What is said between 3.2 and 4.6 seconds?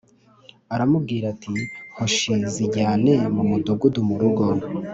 mu mudugudu mu rugo.”